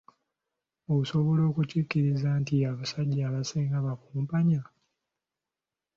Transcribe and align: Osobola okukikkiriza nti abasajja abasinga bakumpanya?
Osobola 0.97 1.41
okukikkiriza 1.49 2.29
nti 2.41 2.55
abasajja 2.71 3.21
abasinga 3.29 3.77
bakumpanya? 3.85 4.61